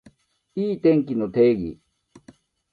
[0.55, 1.79] いい天気の定義